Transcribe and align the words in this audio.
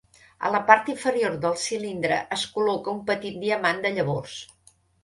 A 0.47 0.49
la 0.55 0.61
part 0.69 0.89
inferior 0.93 1.35
del 1.45 1.53
cilindre 1.65 2.19
es 2.39 2.47
col·loca 2.57 2.99
un 2.99 3.07
petit 3.13 3.41
diamant 3.47 3.87
de 3.87 3.95
llavors. 4.01 4.43